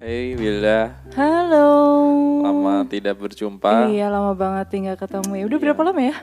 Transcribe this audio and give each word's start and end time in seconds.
Hey 0.00 0.32
Wilda, 0.32 0.96
Halo. 1.12 1.68
lama 2.40 2.88
tidak 2.88 3.20
berjumpa. 3.20 3.92
Iya 3.92 4.08
lama 4.08 4.32
banget 4.32 4.72
tinggal 4.72 4.96
ketemu 4.96 5.32
ya. 5.36 5.44
Udah 5.44 5.58
Iya. 5.60 5.64
berapa 5.68 5.82
lama 5.84 6.00
ya? 6.00 6.16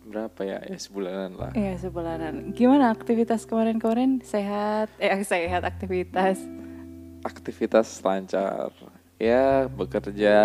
Berapa 0.00 0.40
ya? 0.42 0.58
Ya 0.64 0.78
sebulanan 0.80 1.36
lah. 1.36 1.52
Iya 1.52 1.76
sebulanan. 1.76 2.56
Gimana 2.56 2.88
aktivitas 2.88 3.44
kemarin-kemarin? 3.44 4.24
Sehat? 4.24 4.88
Eh 4.96 5.12
sehat 5.28 5.68
aktivitas. 5.68 6.40
Aktivitas 7.20 8.00
lancar. 8.00 8.72
Ya 9.20 9.68
bekerja, 9.68 10.40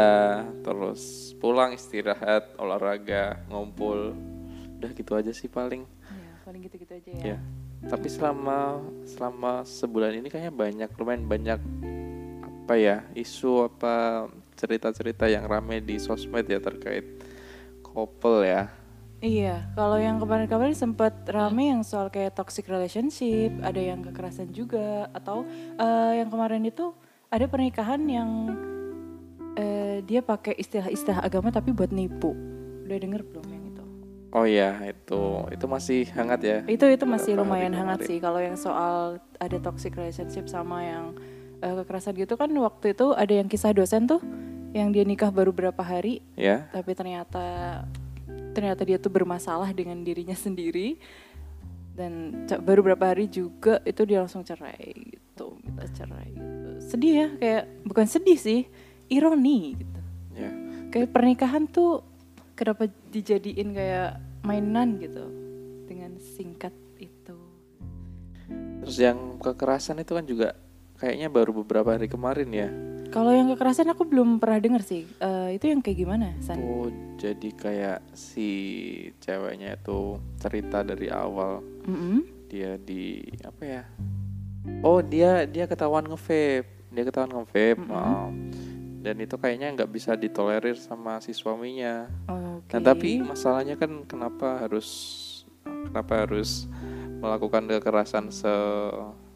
terus 0.60 1.32
pulang 1.40 1.72
istirahat, 1.72 2.52
olahraga, 2.60 3.40
ngumpul. 3.48 4.12
Udah 4.76 4.92
gitu 4.92 5.16
aja 5.16 5.32
sih 5.32 5.48
paling. 5.48 5.88
Iya 5.88 6.32
paling 6.44 6.60
gitu-gitu 6.68 7.00
aja 7.00 7.12
ya. 7.16 7.24
Ya. 7.36 7.38
Tapi 7.88 8.12
selama 8.12 8.84
selama 9.08 9.64
sebulan 9.64 10.20
ini 10.20 10.28
kayaknya 10.28 10.52
banyak 10.52 10.90
lumayan 11.00 11.24
banyak 11.26 11.60
apa 12.72 12.80
ya 12.80 13.04
isu 13.20 13.68
apa 13.68 14.32
cerita-cerita 14.56 15.28
yang 15.28 15.44
rame 15.44 15.84
di 15.84 16.00
sosmed 16.00 16.48
ya 16.48 16.56
terkait 16.64 17.04
couple 17.84 18.48
ya. 18.48 18.72
Iya, 19.20 19.68
kalau 19.76 20.00
yang 20.00 20.24
kemarin-kemarin 20.24 20.72
sempat 20.72 21.28
rame 21.28 21.68
yang 21.68 21.84
soal 21.84 22.08
kayak 22.08 22.32
toxic 22.32 22.72
relationship, 22.72 23.52
ada 23.60 23.76
yang 23.76 24.00
kekerasan 24.08 24.56
juga, 24.56 25.12
atau 25.12 25.44
eh, 25.76 26.24
yang 26.24 26.32
kemarin 26.32 26.64
itu 26.64 26.96
ada 27.28 27.44
pernikahan 27.52 28.08
yang 28.08 28.56
eh, 29.60 30.00
dia 30.08 30.24
pakai 30.24 30.56
istilah-istilah 30.56 31.28
agama 31.28 31.52
tapi 31.52 31.76
buat 31.76 31.92
nipu. 31.92 32.32
Udah 32.88 32.98
denger 33.04 33.20
belum 33.28 33.46
yang 33.52 33.64
itu? 33.68 33.84
Oh 34.32 34.48
ya 34.48 34.80
itu 34.88 35.44
itu 35.52 35.66
masih 35.68 36.08
hangat 36.16 36.40
ya. 36.40 36.58
Itu 36.72 36.88
itu 36.88 37.04
masih 37.04 37.36
lumayan 37.36 37.76
hangat 37.76 38.08
sih. 38.08 38.24
Kalau 38.24 38.40
yang 38.40 38.56
soal 38.56 39.20
ada 39.44 39.58
toxic 39.60 39.92
relationship 40.00 40.48
sama 40.48 40.88
yang 40.88 41.12
eh, 41.62 41.76
kekerasan 41.78 42.14
gitu 42.16 42.34
kan 42.36 42.50
waktu 42.52 42.92
itu 42.92 43.14
ada 43.14 43.32
yang 43.32 43.46
kisah 43.46 43.72
dosen 43.72 44.06
tuh 44.06 44.22
yang 44.72 44.90
dia 44.90 45.04
nikah 45.04 45.30
baru 45.30 45.52
berapa 45.52 45.80
hari 45.80 46.20
Ya. 46.34 46.68
tapi 46.72 46.92
ternyata 46.92 47.44
ternyata 48.52 48.82
dia 48.84 48.98
tuh 48.98 49.10
bermasalah 49.10 49.72
dengan 49.72 50.02
dirinya 50.02 50.36
sendiri 50.36 51.00
dan 51.92 52.44
baru 52.64 52.82
berapa 52.82 53.04
hari 53.06 53.28
juga 53.28 53.84
itu 53.84 54.02
dia 54.04 54.24
langsung 54.24 54.42
cerai 54.42 54.96
gitu 55.12 55.60
minta 55.60 55.84
cerai 55.88 56.32
gitu 56.32 56.70
sedih 56.82 57.14
ya 57.14 57.28
kayak 57.36 57.64
bukan 57.84 58.08
sedih 58.08 58.36
sih 58.36 58.62
ironi 59.08 59.76
gitu 59.76 60.00
Ya. 60.32 60.48
kayak 60.90 61.12
pernikahan 61.12 61.68
tuh 61.68 62.00
kenapa 62.56 62.88
dijadiin 63.12 63.76
kayak 63.76 64.16
mainan 64.42 64.96
gitu 64.98 65.28
dengan 65.86 66.16
singkat 66.18 66.72
itu 66.96 67.36
Terus 68.82 68.98
yang 68.98 69.38
kekerasan 69.38 70.00
itu 70.00 70.12
kan 70.12 70.26
juga 70.26 70.56
kayaknya 71.02 71.28
baru 71.28 71.52
beberapa 71.58 71.90
hari 71.92 72.06
kemarin 72.06 72.50
ya. 72.54 72.70
kalau 73.10 73.34
yang 73.34 73.50
kekerasan 73.50 73.90
aku 73.90 74.06
belum 74.06 74.38
pernah 74.38 74.62
dengar 74.62 74.80
sih 74.82 75.04
Eh, 75.18 75.58
itu 75.58 75.68
yang 75.68 75.82
kayak 75.82 75.98
gimana 76.00 76.32
san 76.40 76.56
Oh, 76.56 76.88
jadi 77.18 77.50
kayak 77.52 78.00
si 78.14 78.48
ceweknya 79.20 79.76
itu 79.76 80.16
cerita 80.38 80.80
dari 80.80 81.10
awal 81.10 81.60
Mm-mm. 81.84 82.24
dia 82.48 82.78
di 82.78 83.20
apa 83.42 83.64
ya? 83.66 83.84
Oh, 84.80 85.02
dia 85.02 85.44
dia 85.44 85.66
ketahuan 85.66 86.06
nge-vape. 86.06 86.70
Dia 86.88 87.04
ketahuan 87.04 87.34
nge-vape. 87.34 87.82
Mm-mm. 87.82 87.92
oh. 87.92 88.30
Dan 89.02 89.18
itu 89.18 89.34
kayaknya 89.36 89.74
nggak 89.74 89.90
bisa 89.90 90.14
ditolerir 90.14 90.78
sama 90.78 91.18
si 91.20 91.34
suaminya. 91.34 92.06
Oke. 92.30 92.70
Nah, 92.70 92.82
tapi 92.86 93.18
masalahnya 93.20 93.74
kan 93.74 94.06
kenapa 94.06 94.62
harus 94.62 94.88
kenapa 95.66 96.24
harus 96.24 96.70
melakukan 97.18 97.66
kekerasan 97.68 98.30
se 98.30 98.54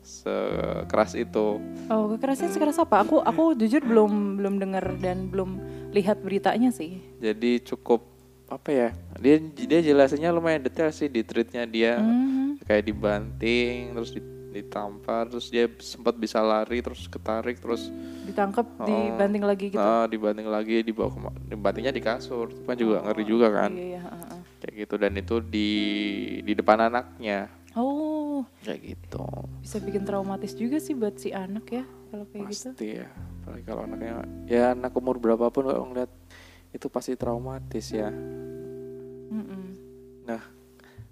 sekeras 0.05 1.11
itu? 1.13 1.59
Oh, 1.89 2.05
kekerasan 2.13 2.49
sekeras 2.49 2.77
apa? 2.77 3.01
Aku 3.01 3.19
aku 3.19 3.53
jujur 3.53 3.81
belum 3.81 4.37
belum 4.37 4.55
dengar 4.57 4.95
dan 4.97 5.27
belum 5.27 5.57
lihat 5.91 6.21
beritanya 6.21 6.69
sih. 6.69 7.01
Jadi 7.17 7.59
cukup 7.59 8.05
apa 8.45 8.69
ya? 8.69 8.89
Dia 9.17 9.41
dia 9.41 9.81
jelasinnya 9.83 10.29
lumayan 10.29 10.61
detail 10.61 10.93
sih 10.93 11.09
di 11.09 11.25
tweetnya 11.25 11.65
dia 11.65 11.97
Mhm. 11.97 12.61
kayak 12.61 12.85
dibanting 12.85 13.91
terus 13.91 14.11
di- 14.11 14.23
ditampar 14.55 15.27
terus 15.27 15.51
dia 15.51 15.67
sempat 15.83 16.15
bisa 16.15 16.39
lari 16.39 16.79
terus 16.79 17.11
ketarik 17.11 17.59
terus 17.59 17.91
Ditangkap, 18.23 18.63
Oh. 18.79 18.87
dibanting 18.87 19.43
lagi 19.43 19.67
gitu. 19.67 19.77
ah, 19.77 20.07
dibanting 20.07 20.47
lagi 20.47 20.79
dibawa 20.79 21.11
ke 21.11 21.19
dibantingnya 21.51 21.91
di 21.91 21.99
kasur 21.99 22.47
itu 22.47 22.63
kan 22.63 22.77
juga 22.79 23.03
ngeri 23.03 23.23
juga 23.27 23.47
kan 23.51 23.75
Iya, 23.75 23.99
iya, 23.99 24.01
kayak 24.57 24.73
gitu 24.79 24.95
dan 24.95 25.11
itu 25.13 25.35
di 25.43 25.69
di 26.39 26.53
depan 26.55 26.87
anaknya 26.87 27.51
Oh, 27.51 27.64
kayak 28.65 28.81
gitu 28.81 29.23
bisa 29.61 29.77
bikin 29.79 30.03
traumatis 30.03 30.51
juga 30.53 30.81
sih 30.81 30.97
buat 30.97 31.15
si 31.15 31.29
anak 31.29 31.65
ya 31.69 31.83
kalau 32.09 32.25
kayak 32.27 32.45
gitu. 32.49 32.69
pasti 32.73 32.87
ya 32.97 33.07
apalagi 33.41 33.63
kalau 33.63 33.81
anaknya 33.85 34.13
ya 34.45 34.63
anak 34.73 34.91
umur 34.91 35.21
berapapun 35.21 35.69
kalau 35.69 35.85
ngeliat 35.85 36.09
itu 36.73 36.89
pasti 36.89 37.13
traumatis 37.13 37.93
ya 37.93 38.09
Mm-mm. 39.29 39.65
nah 40.25 40.41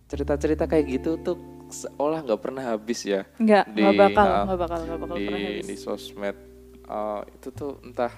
cerita-cerita 0.09 0.65
kayak 0.65 0.85
gitu 0.91 1.21
tuh 1.21 1.37
seolah 1.69 2.21
nggak 2.21 2.41
pernah 2.41 2.63
habis 2.67 3.01
ya 3.01 3.25
Nggak, 3.37 3.65
nggak 3.71 3.93
bakal, 3.95 4.27
nggak 4.45 4.59
bakal, 4.59 4.79
nggak 4.83 4.99
bakal 4.99 5.17
di 5.17 5.25
pernah 5.25 5.39
habis. 5.47 5.65
di 5.65 5.75
sosmed 5.77 6.37
Uh, 6.83 7.23
itu 7.31 7.47
tuh 7.55 7.79
entah 7.79 8.11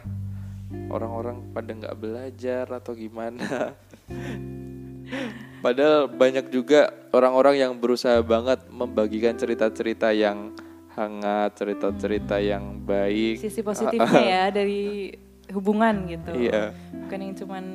orang-orang 0.89 1.53
pada 1.53 1.69
nggak 1.69 1.95
belajar 2.01 2.65
atau 2.73 2.97
gimana 2.97 3.77
padahal 5.65 6.05
banyak 6.05 6.53
juga 6.53 6.93
orang-orang 7.09 7.57
yang 7.57 7.73
berusaha 7.73 8.21
banget 8.21 8.61
membagikan 8.69 9.33
cerita-cerita 9.33 10.13
yang 10.13 10.53
hangat 10.93 11.57
cerita-cerita 11.57 12.37
yang 12.37 12.85
baik 12.85 13.41
Sisi 13.41 13.65
positifnya 13.65 14.21
ya 14.21 14.43
dari 14.53 15.09
hubungan 15.49 16.05
gitu. 16.05 16.31
Iya. 16.37 16.69
Bukan 17.05 17.19
yang 17.19 17.33
cuman 17.33 17.65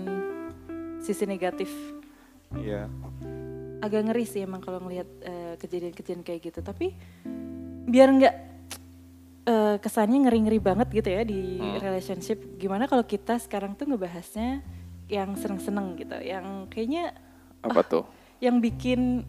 sisi 1.03 1.27
negatif. 1.27 1.71
iya 2.55 2.87
agak 3.81 4.11
ngeri 4.11 4.27
sih 4.29 4.43
emang 4.45 4.61
kalau 4.61 4.83
ngelihat 4.85 5.09
eh, 5.23 5.55
kejadian-kejadian 5.57 6.21
kayak 6.21 6.41
gitu 6.53 6.61
tapi 6.61 6.93
biar 7.89 8.11
nggak 8.13 8.35
eh, 9.47 9.77
kesannya 9.81 10.29
ngeri-ngeri 10.29 10.59
banget 10.61 10.89
gitu 10.93 11.09
ya 11.09 11.23
di 11.25 11.57
Hmm. 11.57 11.81
relationship 11.81 12.37
gimana 12.61 12.85
kalau 12.85 13.07
kita 13.07 13.41
sekarang 13.41 13.73
tuh 13.73 13.89
ngebahasnya 13.89 14.61
yang 15.09 15.33
seneng-seneng 15.35 15.97
gitu 15.97 16.19
yang 16.21 16.69
kayaknya 16.69 17.17
apa 17.61 17.81
tuh 17.85 18.05
yang 18.41 18.59
bikin 18.59 19.25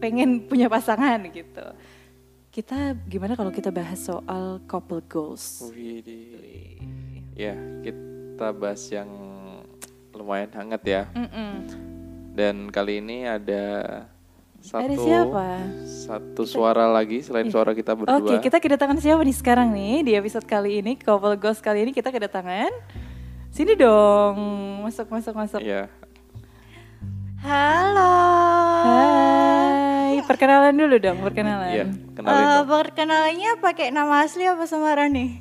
pengen 0.00 0.48
punya 0.48 0.66
pasangan 0.66 1.20
gitu 1.28 1.66
kita 2.50 2.98
gimana 3.06 3.38
kalau 3.38 3.52
kita 3.52 3.70
bahas 3.70 4.00
soal 4.00 4.58
couple 4.66 5.04
goals 5.06 5.62
Widih. 5.70 6.80
ya 7.36 7.54
kita 7.84 8.50
bahas 8.56 8.82
yang 8.90 9.08
lumayan 10.16 10.50
hangat 10.52 10.82
ya 10.84 11.02
Mm-mm. 11.12 11.52
dan 12.34 12.68
kali 12.72 13.00
ini 13.00 13.24
ada 13.28 13.64
satu 14.60 14.84
ada 14.84 14.96
siapa 15.00 15.46
satu 15.84 16.42
suara 16.44 16.84
lagi 16.84 17.24
selain 17.24 17.48
suara 17.48 17.72
kita 17.72 17.96
berdua. 17.96 18.20
Oke, 18.20 18.44
kita 18.44 18.60
kedatangan 18.60 19.00
siapa 19.00 19.24
nih 19.24 19.32
sekarang 19.32 19.72
nih 19.72 20.04
di 20.04 20.12
episode 20.12 20.44
kali 20.44 20.84
ini 20.84 21.00
Couple 21.00 21.32
Ghost 21.40 21.64
kali 21.64 21.88
ini 21.88 21.96
kita 21.96 22.12
kedatangan 22.12 22.68
Sini 23.50 23.74
dong, 23.74 24.36
masuk 24.86 25.10
masuk 25.10 25.34
masuk. 25.34 25.58
Iya. 25.58 25.90
Perkenalan 30.40 30.72
dulu 30.72 30.96
dong, 30.96 31.18
perkenalan. 31.20 31.68
Iya, 31.68 31.84
kenalin 32.16 32.40
Eh, 32.40 32.48
dong. 32.56 32.64
perkenalannya 32.66 33.50
pakai 33.60 33.92
nama 33.92 34.24
asli 34.24 34.48
apa 34.48 34.64
samaran 34.64 35.12
nih? 35.12 35.36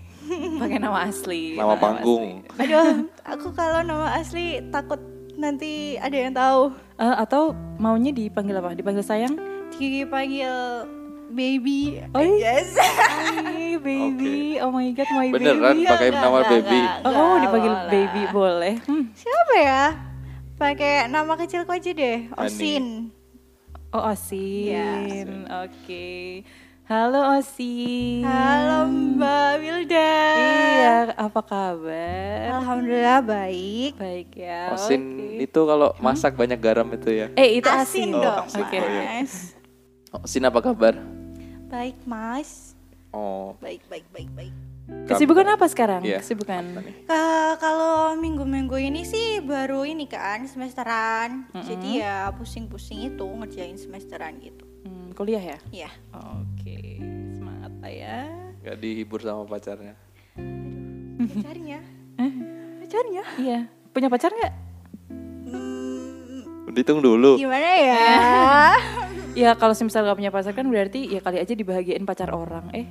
Pakai 0.60 0.76
nama 0.78 1.08
asli. 1.08 1.56
Nama 1.56 1.80
panggung. 1.80 2.44
asli. 2.44 2.60
Aduh, 2.60 2.88
aku 3.24 3.48
kalau 3.56 3.80
nama 3.80 4.12
asli 4.14 4.60
takut 4.68 5.00
nanti 5.34 5.96
ada 5.96 6.12
yang 6.12 6.36
tahu. 6.36 6.76
Eh, 7.00 7.16
atau 7.16 7.56
maunya 7.80 8.12
dipanggil 8.12 8.52
apa? 8.54 8.76
Dipanggil 8.76 9.00
sayang? 9.00 9.40
Dipanggil 9.72 10.52
baby. 11.32 12.04
Oh, 12.12 12.20
yes. 12.20 12.76
Hai, 12.76 13.80
baby. 13.80 14.60
Oh 14.60 14.68
my 14.68 14.92
god, 14.92 15.08
my 15.16 15.32
Beneran 15.32 15.80
baby. 15.80 15.88
pakai 15.88 16.08
Enggak, 16.12 16.22
nama 16.22 16.38
enggak, 16.38 16.52
baby. 16.52 16.76
enggak, 16.76 16.92
Oh, 17.00 17.08
kamu 17.08 17.16
enggak, 17.24 17.40
dipanggil 17.40 17.72
boleh. 17.72 17.88
baby 17.88 18.22
boleh. 18.36 18.74
Hmm. 18.84 19.04
Siapa 19.16 19.56
ya? 19.56 19.84
Pakai 20.60 21.08
nama 21.08 21.34
kecilku 21.34 21.72
aja 21.72 21.88
deh, 21.88 22.28
Ani. 22.30 22.44
Osin. 22.44 22.86
Oh, 23.90 24.06
Osin. 24.14 24.70
Iya. 24.70 25.66
Oke. 25.66 26.46
Halo 26.86 27.42
Osin. 27.42 28.22
Halo 28.22 28.86
Mbak 28.86 29.52
Wilda. 29.62 30.14
Iya, 30.38 30.94
apa 31.18 31.42
kabar? 31.42 32.62
Alhamdulillah 32.62 33.22
baik. 33.26 33.98
Baik 33.98 34.30
ya. 34.38 34.78
Osin 34.78 35.02
oke. 35.18 35.42
itu 35.42 35.60
kalau 35.66 35.90
masak 35.98 36.38
banyak 36.38 36.62
garam 36.62 36.86
itu 36.94 37.10
ya. 37.10 37.34
Eh, 37.34 37.58
itu 37.58 37.66
Asin 37.66 38.14
asin. 38.14 38.22
dong, 38.22 38.46
Oke. 38.46 38.78
Oh, 38.78 38.86
iya. 38.86 39.26
Mas. 39.26 39.34
Osin 40.22 40.46
apa 40.46 40.60
kabar? 40.62 40.94
Baik, 41.70 41.98
Mas. 42.06 42.78
Oh, 43.10 43.58
Baik, 43.58 43.82
baik, 43.90 44.06
baik, 44.14 44.30
baik. 44.38 44.54
Kesibukan 45.10 45.58
apa 45.58 45.66
sekarang? 45.66 46.02
Iya. 46.06 46.22
Kesibukan. 46.22 46.64
Eh, 46.86 47.54
kalau 47.58 48.14
minggu-minggu 48.16 48.78
ini 48.78 49.02
sih 49.02 49.42
baru 49.42 49.82
ini 49.82 50.06
kan 50.06 50.46
semesteran. 50.46 51.50
Jadi 51.54 52.02
ya 52.02 52.30
pusing-pusing 52.38 53.10
itu 53.10 53.26
ngerjain 53.26 53.78
semesteran 53.78 54.38
gitu. 54.38 54.66
Hmm, 54.86 55.10
kuliah 55.18 55.42
ya? 55.42 55.58
Iya. 55.74 55.90
Oke, 56.14 57.02
semangat 57.34 57.74
lah 57.82 57.90
ya. 57.92 58.18
Gak 58.62 58.78
dihibur 58.78 59.22
sama 59.22 59.50
pacarnya. 59.50 59.98
pacarnya 61.20 61.80
pacarnya 62.80 63.24
Iya. 63.38 63.60
Punya 63.94 64.10
pacar 64.10 64.34
nggak? 64.34 64.54
Hmm, 65.46 66.74
Dihitung 66.74 67.02
dulu. 67.02 67.38
gimana 67.38 67.70
ya 67.78 68.06
Ya 69.40 69.56
kalau 69.56 69.72
semisal 69.72 70.04
gak 70.04 70.20
punya 70.20 70.36
pacar 70.36 70.52
kan 70.52 70.68
berarti 70.68 71.16
ya 71.16 71.24
kali 71.24 71.40
aja 71.40 71.56
dibahagiain 71.56 72.04
pacar 72.04 72.28
orang. 72.36 72.68
Eh, 72.76 72.84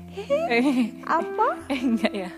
eh, 0.48 0.96
apa 1.20 1.60
eh 1.68 1.76
enggak 1.76 2.08
ya. 2.08 2.30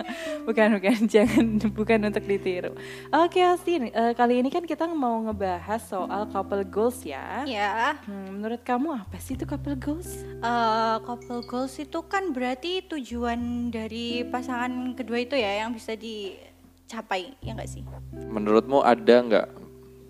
Bukan 0.42 0.82
bukan 0.82 0.98
jangan 1.14 1.46
bukan 1.70 1.98
untuk 2.10 2.26
ditiru. 2.26 2.74
Oke 3.14 3.38
Austin, 3.38 3.86
eh, 3.86 4.10
kali 4.18 4.42
ini 4.42 4.50
kan 4.50 4.66
kita 4.66 4.90
mau 4.90 5.22
ngebahas 5.22 5.78
soal 5.78 6.26
couple 6.26 6.66
goals 6.66 7.06
ya. 7.06 7.46
ya 7.46 7.94
Hmm, 8.02 8.42
menurut 8.42 8.66
kamu 8.66 8.98
apa 8.98 9.14
sih 9.22 9.38
itu 9.38 9.46
couple 9.46 9.78
goals? 9.78 10.26
eh, 10.26 10.96
couple 11.06 11.46
goals 11.46 11.78
itu 11.78 12.02
kan 12.02 12.34
berarti 12.34 12.82
tujuan 12.82 13.70
dari 13.70 14.26
pasangan 14.26 14.98
kedua 14.98 15.22
itu 15.22 15.38
ya 15.38 15.62
yang 15.62 15.70
bisa 15.70 15.94
dicapai 15.94 17.30
ya 17.38 17.54
nggak 17.54 17.70
sih 17.70 17.86
Menurutmu 18.26 18.82
ada 18.82 19.16
nggak 19.22 19.46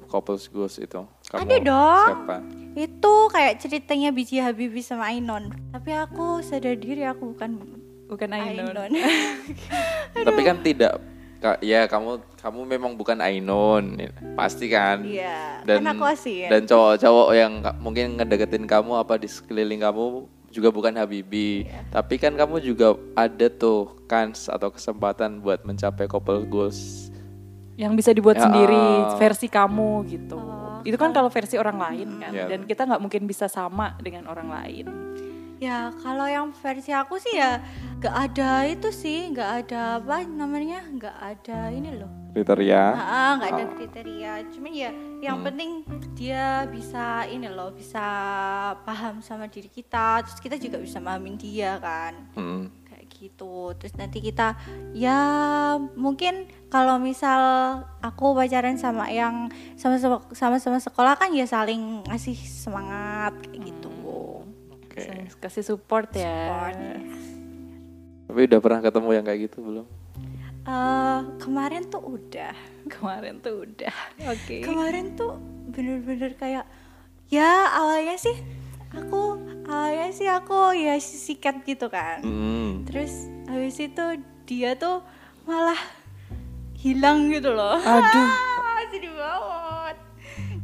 couples 0.09 0.49
goals 0.49 0.81
itu? 0.81 1.05
Ada 1.33 1.57
dong. 1.63 2.09
Siapa? 2.11 2.37
itu 2.71 3.13
kayak 3.35 3.59
ceritanya 3.59 4.15
Biji 4.15 4.39
Habibie 4.39 4.79
sama 4.79 5.11
Ainon 5.11 5.51
tapi 5.75 5.91
aku 5.91 6.39
sadar 6.39 6.79
diri 6.79 7.03
aku 7.03 7.35
bukan 7.35 7.59
Bukan 8.07 8.31
Ainon. 8.31 8.67
Ainon 8.75 8.91
Tapi 10.27 10.41
kan 10.43 10.59
tidak 10.63 10.99
ya 11.65 11.89
kamu 11.89 12.21
kamu 12.37 12.61
memang 12.69 12.93
bukan 13.01 13.17
Ainun 13.17 13.97
pasti 14.37 14.69
kan 14.69 15.01
iya 15.01 15.65
dan 15.65 15.81
kan 15.81 15.97
aku 15.97 16.05
asin 16.05 16.53
dan 16.53 16.69
cowok-cowok 16.69 17.29
yang 17.33 17.53
mungkin 17.81 18.21
ngedeketin 18.21 18.69
kamu 18.69 19.01
apa 19.01 19.17
di 19.17 19.25
sekeliling 19.25 19.81
kamu 19.81 20.29
juga 20.53 20.69
bukan 20.69 20.93
Habibi 21.01 21.65
Iya. 21.65 21.81
tapi 21.89 22.21
kan 22.21 22.37
kamu 22.37 22.61
juga 22.61 22.93
ada 23.17 23.49
tuh 23.49 24.05
kans 24.05 24.53
atau 24.53 24.69
kesempatan 24.69 25.41
buat 25.41 25.65
mencapai 25.65 26.05
couple 26.05 26.45
goals 26.45 27.09
Yang 27.81 27.93
bisa 28.05 28.11
dibuat 28.13 28.37
Ya, 28.37 28.45
sendiri 28.45 28.77
ah. 28.77 29.17
versi 29.17 29.49
kamu 29.49 30.05
gitu. 30.05 30.37
Oh, 30.37 30.60
itu 30.85 30.97
kan 30.97 31.11
kalau 31.11 31.29
versi 31.29 31.57
orang 31.57 31.79
lain 31.79 32.09
kan. 32.19 32.33
Ya. 32.33 32.47
Dan 32.49 32.65
kita 32.65 32.85
nggak 32.87 33.03
mungkin 33.03 33.23
bisa 33.25 33.47
sama 33.47 33.97
dengan 33.99 34.27
orang 34.27 34.49
lain. 34.49 34.87
Ya 35.61 35.93
kalau 36.01 36.25
yang 36.25 36.57
versi 36.57 36.89
aku 36.89 37.21
sih 37.21 37.37
ya 37.37 37.61
gak 38.01 38.33
ada 38.33 38.65
itu 38.65 38.89
sih, 38.89 39.29
gak 39.29 39.69
ada 39.69 40.01
apa 40.01 40.25
namanya, 40.25 40.81
gak 40.97 41.17
ada 41.21 41.69
ini 41.69 42.01
loh. 42.01 42.09
kriteria 42.33 42.85
Ah, 42.97 43.33
gak 43.37 43.51
ada 43.53 43.65
Ah. 43.69 43.73
kriteria. 43.77 44.33
Cuman 44.49 44.73
ya 44.73 44.89
yang 45.21 45.45
Hmm. 45.45 45.53
penting 45.53 45.71
dia 46.17 46.65
bisa 46.65 47.29
ini 47.29 47.45
loh, 47.45 47.77
bisa 47.77 48.01
paham 48.89 49.21
sama 49.21 49.53
diri 49.53 49.69
kita, 49.69 50.25
terus 50.25 50.41
kita 50.41 50.57
juga 50.57 50.81
bisa 50.81 50.97
mahamin 50.97 51.37
dia 51.37 51.77
kan. 51.77 52.15
Hmm. 52.33 52.73
Gitu. 53.21 53.77
Terus 53.77 53.93
nanti 54.01 54.25
kita 54.25 54.57
ya 54.97 55.21
mungkin 55.93 56.49
kalau 56.73 56.97
misal 56.97 57.41
aku 58.01 58.33
pacaran 58.33 58.81
sama 58.81 59.13
yang 59.13 59.53
sama-sama 59.77 60.25
sama-sama 60.33 60.81
sekolah 60.81 61.21
kan 61.21 61.29
ya 61.37 61.45
saling 61.45 62.01
ngasih 62.09 62.41
semangat 62.41 63.37
kayak 63.45 63.69
gitu. 63.69 63.93
oke 64.73 65.05
Kasih 65.37 65.65
support 65.65 66.09
ya. 66.17 66.49
Support. 66.49 66.77
tapi 68.31 68.47
udah 68.47 68.61
pernah 68.63 68.81
ketemu 68.81 69.09
yang 69.11 69.25
kayak 69.27 69.41
gitu 69.51 69.59
belum 69.61 69.87
Eh, 70.61 71.21
kemarin 71.41 71.89
tuh 71.89 72.03
udah. 72.05 72.53
Kemarin 72.95 73.41
tuh 73.41 73.65
udah. 73.65 73.95
Oke. 74.29 74.61
Kemarin 74.61 75.17
tuh 75.17 75.41
bener-bener 75.73 76.37
kayak 76.37 76.67
ya 77.31 77.71
awalnya 77.75 78.19
sih 78.19 78.35
aku 78.91 79.39
awalnya 79.71 80.11
sih 80.11 80.27
aku 80.27 80.75
ya 80.75 80.99
sikat 80.99 81.63
gitu 81.67 81.87
kan. 81.91 82.23
Hmm. 82.23 82.83
Terus 82.87 83.31
habis 83.47 83.79
itu 83.79 84.05
dia 84.47 84.75
tuh 84.75 85.03
malah 85.47 85.79
hilang 86.79 87.31
gitu 87.31 87.55
loh. 87.55 87.79
Aduh. 87.79 88.29
Ah, 88.71 88.89
sedih 88.89 89.13
banget. 89.13 89.97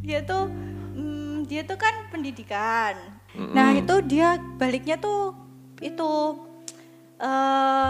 Dia 0.00 0.18
tuh 0.24 0.48
mm, 0.96 1.44
dia 1.44 1.62
tuh 1.68 1.76
kan 1.76 2.08
pendidikan. 2.08 2.96
Nah, 3.36 3.76
Mm-mm. 3.76 3.84
itu 3.84 3.94
dia 4.08 4.40
baliknya 4.56 4.96
tuh 4.96 5.36
itu 5.84 6.12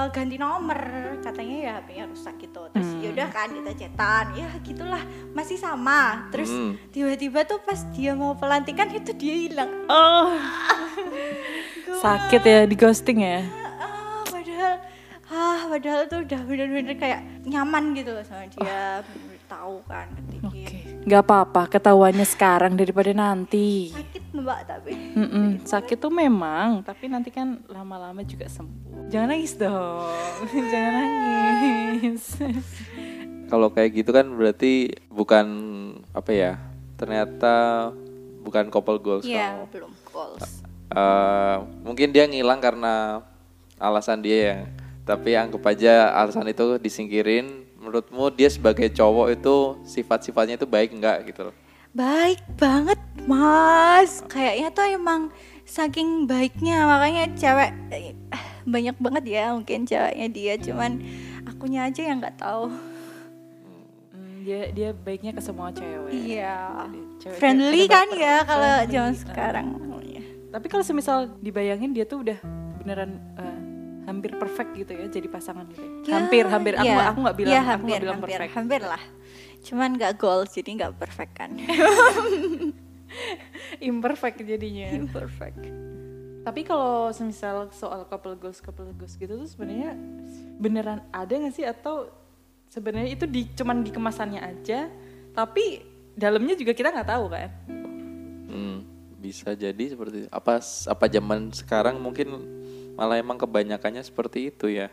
ganti 0.09 0.37
nomor 0.37 0.79
katanya 1.21 1.57
ya 1.59 1.73
HP-nya 1.79 2.05
rusak 2.07 2.35
gitu 2.39 2.63
terus 2.69 2.87
Hmm. 2.87 3.03
yaudah 3.03 3.29
kan 3.29 3.49
kita 3.49 3.73
cetan 3.77 4.25
ya 4.33 4.49
gitulah 4.61 5.03
masih 5.31 5.57
sama 5.57 6.01
terus 6.29 6.49
Hmm. 6.49 6.75
tiba-tiba 6.89 7.43
tuh 7.43 7.59
pas 7.59 7.81
dia 7.91 8.13
mau 8.13 8.33
pelantikan 8.33 8.87
itu 8.89 9.11
dia 9.13 9.35
hilang 9.41 9.71
Oh. 9.87 10.33
Sakit 11.97 12.43
ya 12.43 12.61
di 12.63 12.75
ghosting 12.75 13.19
ya. 13.21 13.41
ah, 13.77 14.23
padahal 14.23 14.75
ah 15.27 15.61
padahal 15.67 16.03
tuh 16.07 16.23
udah 16.23 16.41
bener-bener 16.41 16.95
kayak 16.95 17.19
nyaman 17.43 17.93
gitu 17.93 18.11
loh 18.11 18.23
sama 18.23 18.47
dia 18.47 19.01
bener-bener 19.03 19.41
tahu 19.47 19.77
kan 19.85 20.07
ngerti 20.13 20.37
Oke. 20.43 20.67
Gak 21.07 21.23
apa-apa, 21.23 21.71
ketahuannya 21.71 22.27
sekarang 22.27 22.75
daripada 22.75 23.11
nanti. 23.11 23.95
sakit 23.95 24.23
mbak 24.35 24.61
tapi 24.67 24.91
Mm-mm, 25.15 25.63
sakit 25.63 25.97
tuh 25.97 26.11
memang, 26.11 26.83
tapi 26.83 27.07
nanti 27.07 27.31
kan 27.31 27.63
lama-lama 27.67 28.21
juga 28.21 28.45
sembuh. 28.47 29.07
Jangan 29.07 29.31
nangis 29.31 29.55
dong, 29.55 30.03
jangan 30.73 31.07
nangis. 31.07 32.25
kalau 33.47 33.71
kayak 33.71 33.95
gitu 33.95 34.11
kan 34.11 34.27
berarti 34.29 34.73
bukan 35.07 35.47
apa 36.11 36.31
ya 36.31 36.53
ternyata 36.97 37.89
bukan 38.43 38.67
couple 38.67 38.99
goals 38.99 39.23
Iya 39.23 39.55
kamu. 39.57 39.71
belum 39.71 39.93
goals 40.05 40.67
Eh, 40.89 41.57
mungkin 41.83 42.11
dia 42.11 42.25
ngilang 42.25 42.59
karena 42.59 43.23
alasan 43.77 44.19
dia 44.19 44.39
ya 44.41 44.59
tapi 45.05 45.35
anggap 45.35 45.63
aja 45.65 46.11
alasan 46.13 46.47
itu 46.47 46.79
disingkirin 46.79 47.66
menurutmu 47.87 48.35
dia 48.35 48.51
sebagai 48.51 48.91
cowok 48.91 49.27
itu 49.33 49.55
sifat-sifatnya 49.87 50.59
itu 50.59 50.67
baik 50.67 50.91
enggak 50.91 51.23
gitu 51.25 51.49
loh? 51.49 51.55
Baik 51.95 52.43
banget 52.59 52.99
mas. 53.25 54.27
Kayaknya 54.27 54.69
tuh 54.69 54.85
emang 54.85 55.31
saking 55.63 56.27
baiknya. 56.27 56.83
Makanya 56.85 57.31
cewek 57.33 57.71
eh, 57.89 58.13
banyak 58.67 58.99
banget 58.99 59.25
ya 59.31 59.55
mungkin 59.55 59.87
ceweknya 59.87 60.29
dia. 60.29 60.55
Cuman 60.59 60.99
akunya 61.47 61.87
aja 61.87 62.03
yang 62.03 62.19
nggak 62.19 62.37
tahu. 62.37 62.69
Hmm, 64.11 64.43
dia 64.43 64.69
dia 64.71 64.91
baiknya 64.93 65.31
ke 65.31 65.41
semua 65.41 65.71
cewek. 65.71 66.11
iya. 66.11 66.85
Jadi 66.85 67.01
cewek- 67.23 67.39
friendly 67.39 67.83
ada 67.83 67.95
kan 67.95 68.09
ya 68.13 68.37
kalau 68.43 68.73
zaman 68.91 69.15
Ah. 69.15 69.17
sekarang. 69.17 69.67
Tapi 70.47 70.67
kalau 70.67 70.81
semisal 70.83 71.19
dibayangin 71.39 71.93
dia 71.93 72.05
tuh 72.05 72.25
udah 72.25 72.39
beneran 72.81 73.21
eh, 73.37 73.56
hampir 74.07 74.39
perfect 74.39 74.71
gitu 74.79 74.93
ya 74.95 75.07
jadi 75.11 75.27
pasangan 75.27 75.67
gitu. 75.69 75.83
ya. 76.07 76.15
hampir 76.15 76.45
hampir 76.47 76.75
aku 76.79 76.87
iya. 76.87 77.11
aku 77.11 77.19
nggak 77.27 77.37
bilang 77.37 77.53
aku 77.53 77.67
hampir, 77.67 77.87
nggak 77.91 78.03
bilang 78.03 78.19
hampir, 78.23 78.39
perfect. 78.39 78.55
hampir 78.55 78.83
lah 78.87 79.03
cuman 79.67 79.89
nggak 79.99 80.13
goals 80.17 80.51
jadi 80.55 80.71
nggak 80.79 80.93
perfect 80.95 81.33
kan 81.35 81.51
Imperfect 83.81 84.43
jadinya. 84.45 84.89
imperfect 84.93 85.63
Tapi 86.47 86.63
kalau 86.63 87.11
semisal 87.11 87.75
soal 87.75 88.07
couple 88.07 88.39
goals 88.39 88.63
couple 88.63 88.87
goals 88.95 89.19
gitu 89.19 89.35
tuh 89.35 89.49
sebenarnya 89.51 89.99
beneran 90.63 91.03
ada 91.11 91.35
nggak 91.35 91.51
sih 91.51 91.67
atau 91.67 92.07
sebenarnya 92.71 93.19
itu 93.19 93.27
di 93.27 93.51
cuman 93.51 93.83
di 93.83 93.91
kemasannya 93.91 94.41
aja 94.47 94.87
tapi 95.35 95.83
dalamnya 96.15 96.55
juga 96.55 96.71
kita 96.71 96.95
nggak 96.95 97.11
tahu 97.11 97.25
kan? 97.35 97.51
Hmm, 98.47 98.79
bisa 99.19 99.59
jadi 99.59 99.85
seperti 99.91 100.31
apa 100.31 100.63
apa 100.63 101.05
zaman 101.11 101.51
sekarang 101.51 101.99
mungkin 101.99 102.47
malah 102.97 103.17
emang 103.17 103.37
kebanyakannya 103.37 104.01
seperti 104.01 104.49
itu 104.49 104.67
ya. 104.69 104.89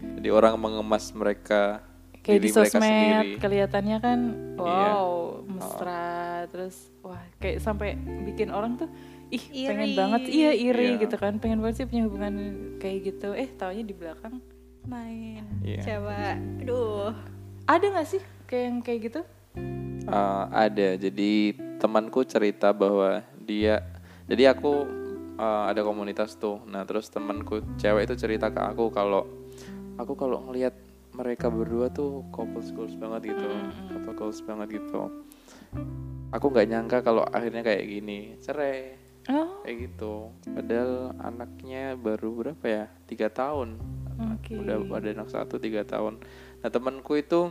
Jadi 0.00 0.28
orang 0.28 0.56
mengemas 0.56 1.12
mereka 1.12 1.84
Kayak 2.20 2.36
diri 2.36 2.40
di 2.42 2.50
mereka 2.50 2.68
sosmed 2.70 2.84
sendiri. 2.84 3.30
kelihatannya 3.38 3.96
kan 3.98 4.18
Iya. 4.56 4.88
wow 4.92 5.08
mesra 5.42 6.08
terus 6.48 6.76
wah 7.00 7.20
kayak 7.36 7.60
sampai 7.60 7.96
bikin 8.24 8.48
orang 8.48 8.76
tuh 8.76 8.88
ih 9.28 9.40
pengen 9.62 9.88
Iri. 9.88 9.96
banget 9.96 10.22
iya 10.26 10.50
iri 10.52 10.96
Iya. 10.96 11.00
gitu 11.00 11.16
kan 11.16 11.36
pengen 11.36 11.60
banget 11.60 11.80
sih 11.80 11.86
punya 11.86 12.04
hubungan 12.04 12.34
kayak 12.76 12.98
gitu. 13.06 13.32
Eh 13.32 13.48
taunya 13.50 13.80
di 13.80 13.92
belakang 13.92 14.40
main. 14.84 15.44
Iya. 15.60 15.80
coba. 15.86 16.36
Aduh. 16.60 17.12
Ada 17.64 17.84
nggak 17.86 18.08
sih 18.08 18.22
kayak 18.44 18.64
yang 18.64 18.76
kayak 18.80 19.00
gitu? 19.06 19.20
Uh, 20.04 20.44
ada. 20.50 20.96
Jadi 20.96 21.54
temanku 21.78 22.20
cerita 22.22 22.72
bahwa 22.72 23.20
dia 23.38 23.84
jadi 24.26 24.52
aku 24.52 24.84
uh, 25.40 25.64
ada 25.72 25.80
komunitas 25.80 26.36
tuh. 26.36 26.60
Nah 26.68 26.84
terus 26.84 27.08
temanku 27.08 27.64
cewek 27.80 28.12
itu 28.12 28.14
cerita 28.20 28.52
ke 28.52 28.60
aku 28.60 28.92
kalau 28.92 29.24
aku 29.96 30.12
kalau 30.12 30.44
ngelihat 30.48 30.76
mereka 31.16 31.48
berdua 31.50 31.90
tuh 31.90 32.22
couple 32.30 32.62
goals 32.76 32.94
banget 32.94 33.34
gitu 33.34 33.48
couple 33.88 34.14
goals 34.14 34.40
banget 34.44 34.76
gitu. 34.76 35.08
Aku 36.30 36.46
nggak 36.52 36.68
nyangka 36.68 36.98
kalau 37.02 37.24
akhirnya 37.26 37.64
kayak 37.64 37.88
gini. 37.88 38.38
Cerai. 38.38 38.94
Oh. 39.26 39.64
Kayak 39.66 39.90
gitu. 39.90 40.30
Padahal 40.46 41.16
anaknya 41.18 41.98
baru 41.98 42.28
berapa 42.36 42.64
ya? 42.68 42.84
Tiga 43.08 43.32
tahun. 43.32 43.80
Oke. 44.20 44.52
udah 44.52 44.84
ada 45.00 45.16
anak 45.16 45.32
satu 45.32 45.56
tiga 45.56 45.80
tahun. 45.88 46.20
Nah 46.60 46.68
temanku 46.68 47.16
itu 47.16 47.48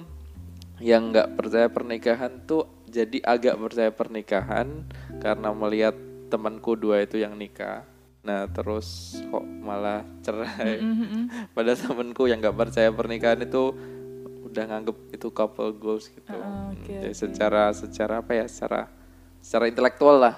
yang 0.80 1.12
nggak 1.12 1.36
percaya 1.36 1.68
pernikahan 1.68 2.46
tuh 2.46 2.86
jadi 2.88 3.20
agak 3.26 3.60
percaya 3.60 3.92
pernikahan 3.92 4.88
karena 5.20 5.50
melihat 5.52 5.98
temanku 6.30 6.78
dua 6.78 7.02
itu 7.04 7.18
yang 7.18 7.34
nikah 7.34 7.84
nah 8.20 8.46
terus 8.46 9.20
kok 9.32 9.44
malah 9.44 10.06
cerai 10.22 10.78
Mm-mm. 10.80 11.26
pada 11.56 11.74
temanku 11.74 12.30
yang 12.30 12.38
nggak 12.40 12.56
percaya 12.56 12.94
pernikahan 12.94 13.42
itu 13.42 13.74
udah 14.50 14.66
nganggep 14.66 14.98
itu 15.14 15.30
couple 15.30 15.70
goals 15.78 16.10
gitu. 16.10 16.26
Ah, 16.34 16.74
oke, 16.74 16.90
Hmm, 16.90 17.06
jadi 17.06 17.14
oke. 17.14 17.22
secara 17.22 17.70
secara 17.70 18.14
apa 18.26 18.34
ya? 18.34 18.46
Secara 18.50 18.90
secara 19.40 19.70
intelektual 19.70 20.18
lah. 20.18 20.36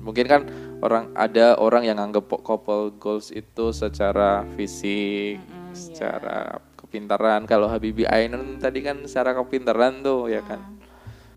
Mungkin 0.00 0.26
kan 0.30 0.42
orang 0.80 1.10
ada 1.18 1.58
orang 1.58 1.82
yang 1.84 1.98
nganggep 1.98 2.30
couple 2.40 2.94
goals 2.96 3.34
itu 3.34 3.74
secara 3.74 4.46
fisik, 4.54 5.42
iya. 5.42 5.74
secara 5.74 6.62
kepintaran. 6.78 7.44
Kalau 7.44 7.66
Habibie 7.66 8.06
Ainun 8.06 8.62
tadi 8.62 8.80
kan 8.80 9.02
secara 9.04 9.34
kepintaran 9.34 10.00
tuh 10.00 10.30
ya 10.30 10.40
kan. 10.46 10.79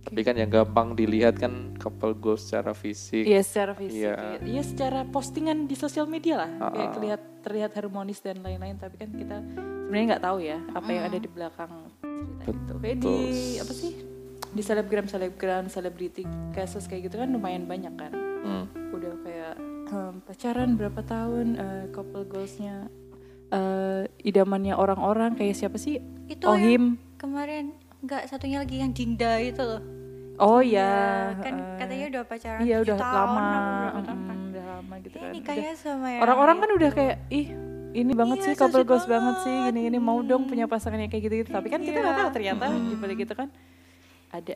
Tapi 0.04 0.20
kan 0.22 0.36
yang 0.36 0.52
gampang 0.52 0.94
dilihat 0.94 1.36
kan 1.36 1.74
couple 1.76 2.14
goals 2.14 2.44
secara 2.44 2.72
fisik. 2.72 3.24
Iya 3.24 3.42
secara 3.42 3.72
fisik. 3.74 4.04
Iya. 4.04 4.38
Iya 4.40 4.62
secara 4.62 5.02
postingan 5.04 5.66
di 5.66 5.74
sosial 5.74 6.06
media 6.06 6.38
lah. 6.38 6.52
Kayak 6.70 6.84
Ah. 6.84 6.94
terlihat 6.94 7.22
terlihat 7.42 7.72
harmonis 7.74 8.20
dan 8.20 8.40
lain-lain. 8.40 8.76
Tapi 8.76 8.96
kan 8.96 9.10
kita 9.10 9.38
sebenarnya 9.88 10.06
nggak 10.10 10.24
tahu 10.24 10.38
ya 10.40 10.58
apa 10.70 10.90
yang 10.90 11.04
ada 11.06 11.18
di 11.18 11.30
belakang 11.30 11.72
cerita 12.38 12.52
itu. 12.52 12.74
Kayak 12.78 12.98
di 13.00 13.16
apa 13.58 13.74
sih? 13.74 13.94
Di 14.54 14.62
selebgram 14.62 15.06
selebgram 15.08 15.66
selebriti 15.66 16.24
kasus 16.52 16.86
kayak 16.86 17.08
gitu 17.08 17.18
kan 17.18 17.30
lumayan 17.30 17.64
banyak 17.64 17.94
kan. 17.96 18.12
Hmm. 18.44 18.66
Udah 18.92 19.14
kayak 19.22 19.56
em, 19.86 20.14
pacaran 20.22 20.70
berapa 20.74 21.02
tahun, 21.02 21.48
eh, 21.56 21.84
couple 21.90 22.26
goalsnya, 22.26 22.86
eh, 23.50 24.04
idamannya 24.20 24.74
orang-orang 24.74 25.34
kayak 25.34 25.56
siapa 25.56 25.78
sih? 25.78 25.98
Itu 26.26 26.50
yang 26.50 26.54
Ohim. 26.54 26.84
kemarin 27.16 27.72
nggak 28.04 28.28
satunya 28.28 28.60
lagi 28.60 28.78
yang 28.78 28.92
Dinda 28.92 29.40
itu 29.40 29.60
loh. 29.60 29.82
Oh 30.36 30.60
Dinda, 30.60 30.76
ya. 30.76 31.40
kan 31.40 31.54
eh, 31.54 31.78
katanya 31.78 32.06
udah 32.10 32.24
pacaran 32.26 32.60
Iya 32.62 32.78
udah 32.82 32.98
tahun, 32.98 33.14
lama, 33.16 33.42
tahun 33.94 34.04
kan. 34.20 34.38
udah 34.44 34.64
lama 34.68 34.94
gitu 35.00 35.16
Eh, 35.16 35.22
kan. 35.22 35.32
nikahnya 35.32 35.72
Udah- 35.72 35.80
sama 35.80 36.08
yang 36.10 36.22
Orang-orang 36.22 36.58
kan 36.58 36.70
udah 36.74 36.92
kayak 36.92 37.16
ih 37.30 37.48
ini 37.94 38.12
banget 38.12 38.38
Iya, 38.40 38.46
sih 38.46 38.54
couple 38.58 38.84
goals 38.84 39.06
banget 39.06 39.36
sih 39.40 39.56
gini-gini 39.64 40.00
mau 40.00 40.18
dong 40.20 40.44
punya 40.44 40.66
pasangan 40.66 40.98
yang 40.98 41.08
kayak 41.08 41.24
gitu-gitu 41.24 41.50
tapi 41.50 41.70
kan 41.70 41.80
kita 41.80 41.94
nggak 41.96 42.10
Iya. 42.10 42.20
tahu 42.20 42.30
ternyata 42.32 42.64
di 42.74 42.96
balik 42.98 43.20
itu 43.22 43.34
kan 43.34 43.48
ada 44.32 44.56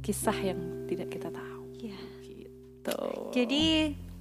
kisah 0.00 0.38
yang 0.40 0.58
tidak 0.86 1.10
kita 1.10 1.28
tahu 1.28 1.62
Iya. 1.76 1.98
gitu. 2.22 2.98
Jadi 3.32 3.64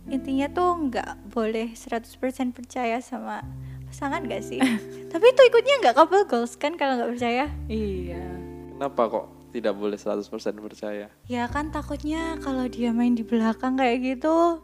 intinya 0.08 0.50
tuh 0.50 0.70
nggak 0.84 1.10
boleh 1.30 1.72
100% 1.72 2.18
percaya 2.52 2.98
sama 3.00 3.46
pasangan 3.86 4.26
gak 4.26 4.42
sih? 4.42 4.58
Tapi 5.14 5.26
itu 5.28 5.42
ikutnya 5.44 5.76
nggak 5.80 5.96
couple 5.96 6.26
goals 6.26 6.56
kan 6.56 6.74
kalau 6.74 6.98
nggak 6.98 7.12
percaya? 7.14 7.46
iya. 7.68 8.41
Kenapa 8.82 9.14
kok 9.14 9.54
tidak 9.54 9.78
boleh 9.78 9.94
100% 9.94 10.26
percaya? 10.58 11.06
Ya 11.30 11.46
kan 11.46 11.70
takutnya 11.70 12.42
kalau 12.42 12.66
dia 12.66 12.90
main 12.90 13.14
di 13.14 13.22
belakang 13.22 13.78
kayak 13.78 14.02
gitu 14.02 14.58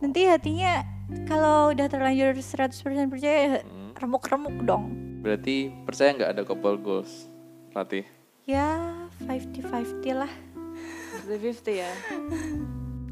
nanti 0.00 0.24
hatinya 0.24 0.80
kalau 1.28 1.76
udah 1.76 1.84
terlanjur 1.84 2.32
100% 2.32 3.12
percaya 3.12 3.60
Hmm. 3.60 3.92
remuk-remuk 3.92 4.56
dong. 4.64 4.88
Berarti 5.20 5.68
percaya 5.84 6.16
nggak 6.16 6.32
ada 6.32 6.42
couple 6.48 6.80
goals, 6.80 7.28
Ratih? 7.76 8.08
Ya 8.48 8.80
50-50 9.28 10.16
lah. 10.16 10.32
50 11.28 11.68
ya. 11.68 11.92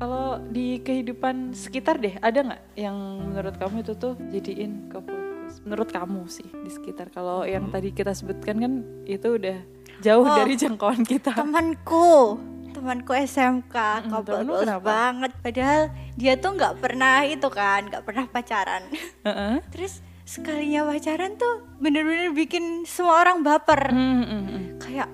Kalau 0.01 0.41
di 0.41 0.81
kehidupan 0.81 1.53
sekitar 1.53 2.01
deh, 2.01 2.17
ada 2.25 2.41
nggak 2.41 2.63
yang 2.81 2.97
menurut 3.29 3.61
kamu 3.61 3.85
itu 3.85 3.93
tuh 3.93 4.17
jadiin 4.33 4.89
couple? 4.89 5.16
Menurut 5.63 5.89
kamu 5.89 6.27
sih 6.27 6.47
di 6.47 6.69
sekitar. 6.69 7.09
Kalau 7.09 7.43
yang 7.43 7.69
tadi 7.69 7.91
kita 7.91 8.11
sebutkan 8.11 8.57
kan 8.57 8.73
itu 9.05 9.37
udah 9.37 9.59
jauh 9.99 10.23
Oh. 10.23 10.37
dari 10.37 10.55
jangkauan 10.55 11.03
kita. 11.03 11.33
Temanku, 11.33 12.37
temanku 12.71 13.13
SMK 13.13 13.77
goals 14.13 14.63
kenapa? 14.63 14.85
banget. 14.85 15.33
Padahal 15.41 15.81
dia 16.15 16.37
tuh 16.37 16.53
nggak 16.53 16.75
pernah 16.79 17.23
itu 17.23 17.49
kan, 17.49 17.89
nggak 17.89 18.05
pernah 18.05 18.25
pacaran. 18.27 18.83
Heeh. 19.23 19.57
Terus 19.73 20.01
sekalinya 20.27 20.83
pacaran 20.85 21.35
tuh 21.35 21.63
bener-bener 21.79 22.31
bikin 22.31 22.83
semua 22.85 23.23
orang 23.23 23.41
baper. 23.41 23.91
Hmm, 23.91 24.23
hmm, 24.23 24.43
hmm. 24.43 24.65
Kayak 24.79 25.09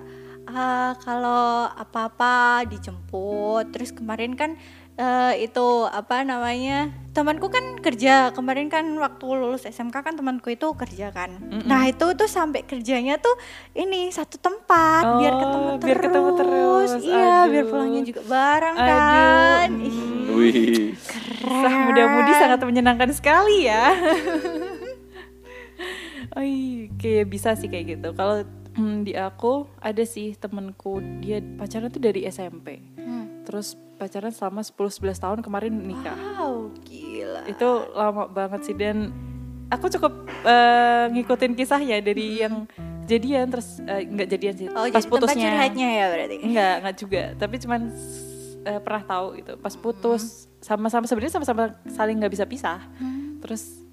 ah, 0.45 0.97
kalau 0.99 1.69
apa-apa 1.69 2.65
dijemput. 2.65 3.71
Terus 3.71 3.89
kemarin 3.89 4.33
kan 4.33 4.57
eh, 4.95 5.33
itu 5.41 5.67
apa 5.85 6.21
namanya? 6.21 6.91
Temanku 7.13 7.47
kan 7.47 7.77
kerja. 7.77 8.33
Kemarin 8.33 8.67
kan 8.67 8.89
waktu 8.97 9.25
lulus 9.29 9.63
SMK 9.63 10.01
kan 10.01 10.13
temanku 10.13 10.49
itu 10.49 10.65
kerja 10.73 11.13
kan. 11.13 11.37
Nah, 11.63 11.85
itu 11.85 12.09
tuh 12.13 12.25
sampai 12.25 12.65
kerjanya 12.65 13.21
tuh 13.21 13.37
ini 13.73 14.09
satu 14.09 14.37
tempat 14.37 15.05
biar 15.21 15.33
Oh, 15.33 15.39
ketemu 15.39 15.69
terus. 15.77 15.85
biar 15.85 15.99
ketemu 16.01 16.29
terus. 16.33 16.89
Iya, 16.99 17.35
biar 17.45 17.63
Aduh. 17.63 17.69
pulangnya 17.69 18.01
juga 18.03 18.21
bareng 18.25 18.75
Aduh, 18.75 18.89
kan. 18.89 19.69
mm. 19.69 19.85
Ih, 19.85 19.97
Wih, 20.33 20.97
Kisah 21.37 21.73
muda-mudi 21.85 22.33
sangat 22.33 22.59
menyenangkan 22.63 23.13
sekali 23.13 23.69
ya. 23.69 23.93
Oi, 26.33 26.89
kayak 26.97 27.29
bisa 27.29 27.53
sih 27.53 27.69
kayak 27.69 27.99
gitu. 27.99 28.09
Kalau 28.17 28.41
hmm, 28.73 29.05
di 29.05 29.13
aku 29.13 29.69
ada 29.77 30.01
sih 30.01 30.33
temenku 30.33 30.97
dia 31.21 31.37
pacaran 31.59 31.93
tuh 31.93 32.01
dari 32.01 32.25
SMP. 32.25 32.81
Hmm. 32.97 33.45
Terus 33.45 33.77
pacaran 34.03 34.29
selama 34.29 34.59
10-11 34.59 35.15
tahun 35.15 35.39
kemarin 35.39 35.71
nikah. 35.71 36.19
Wow, 36.35 36.75
gila. 36.83 37.47
Itu 37.47 37.69
lama 37.89 38.27
banget 38.27 38.67
sih 38.67 38.75
dan 38.75 39.15
aku 39.71 39.87
cukup 39.87 40.11
eh, 40.43 41.05
ngikutin 41.09 41.55
kisahnya 41.55 42.03
dari 42.03 42.43
yang 42.43 42.67
jadian 43.03 43.47
terus 43.47 43.79
eh, 43.81 44.03
nggak 44.03 44.27
jadian 44.29 44.55
sih 44.55 44.67
Oh, 44.67 44.83
pas 44.83 44.91
jadi 44.91 44.95
tempat 44.99 45.11
putusnya. 45.11 45.47
curhatnya 45.49 45.87
ya 45.89 46.05
berarti. 46.11 46.35
Enggak, 46.43 46.73
enggak 46.77 46.95
juga. 46.97 47.23
Tapi 47.35 47.55
cuman 47.57 47.81
eh, 48.63 48.79
pernah 48.79 49.03
tahu 49.03 49.25
gitu. 49.39 49.53
Pas 49.55 49.75
putus 49.75 50.23
sama-sama 50.59 51.07
sebenarnya 51.07 51.33
sama-sama 51.33 51.63
saling 51.87 52.19
nggak 52.19 52.33
bisa 52.33 52.43
pisah. 52.43 52.83
Terus 53.39 53.83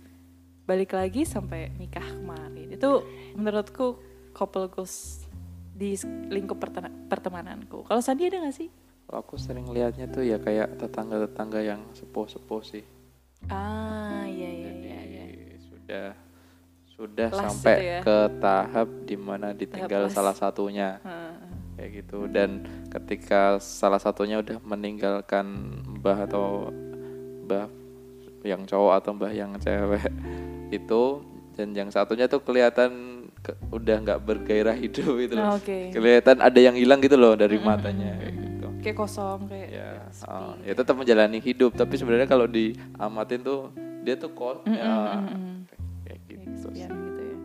balik 0.62 0.90
lagi 0.90 1.22
sampai 1.22 1.70
nikah 1.74 2.04
kemarin. 2.04 2.70
Itu 2.70 3.02
menurutku 3.34 3.98
couple 4.30 4.66
goals 4.68 5.22
di 5.70 5.96
lingkup 6.28 6.60
pertemananku. 7.08 7.82
Kalau 7.82 7.98
Sandi 7.98 8.26
ada 8.26 8.38
nggak 8.38 8.54
sih? 8.54 8.68
Kalau 9.10 9.26
aku 9.26 9.34
sering 9.34 9.66
lihatnya 9.74 10.06
tuh 10.06 10.22
ya 10.22 10.38
kayak 10.38 10.78
tetangga-tetangga 10.78 11.66
yang 11.66 11.82
sepuh-sepuh 11.98 12.62
sih. 12.62 12.86
Ah, 13.50 14.22
iya 14.22 14.46
iya 14.46 14.70
iya 14.70 14.98
iya. 15.02 15.24
Jadi 15.26 15.66
Sudah 15.66 16.08
sudah 16.94 17.28
sampai 17.34 17.74
ya. 17.82 17.98
ke 18.06 18.18
tahap 18.38 18.86
di 19.02 19.18
mana 19.18 19.50
ditinggal 19.50 20.06
salah 20.14 20.30
satunya 20.30 21.02
Heeh. 21.02 21.34
kayak 21.74 21.90
gitu 22.06 22.30
dan 22.30 22.62
ketika 22.86 23.58
salah 23.58 23.98
satunya 23.98 24.38
udah 24.38 24.62
meninggalkan 24.62 25.74
mbah 25.98 26.30
atau 26.30 26.70
mbah 27.42 27.66
yang 28.46 28.62
cowok 28.62 28.94
atau 28.94 29.10
mbah 29.10 29.34
yang 29.34 29.58
cewek 29.58 30.06
itu 30.78 31.02
dan 31.58 31.74
yang 31.74 31.90
satunya 31.90 32.30
tuh 32.30 32.46
kelihatan 32.46 33.26
ke- 33.42 33.58
udah 33.74 33.96
nggak 34.06 34.22
bergairah 34.22 34.78
hidup 34.78 35.18
itu 35.18 35.34
loh. 35.34 35.50
Ah, 35.50 35.58
Oke. 35.58 35.90
kelihatan 35.90 36.38
ada 36.38 36.60
yang 36.62 36.78
hilang 36.78 37.02
gitu 37.02 37.18
loh 37.18 37.34
dari 37.34 37.58
matanya 37.58 38.14
gitu 38.22 38.39
Kayak 38.80 38.96
kosong 38.98 39.38
kayak 39.44 39.68
ya 39.68 39.88
sepi. 40.10 40.24
ah, 40.26 40.54
ya 40.60 40.72
tetap 40.72 40.94
menjalani 40.94 41.38
hidup 41.38 41.72
tapi 41.74 41.94
sebenarnya 41.94 42.24
kalau 42.24 42.44
diamatin 42.44 43.40
tuh 43.40 43.68
dia 44.00 44.16
tuh 44.16 44.32
kok 44.32 44.64
Mm, 44.64 44.72
ya, 44.72 44.88
mm, 44.88 45.04
mm, 45.12 45.28
mm. 45.28 45.56
kayak 46.02 46.18
gitu 46.26 46.66
gitu 46.72 47.20
ya. 47.22 47.36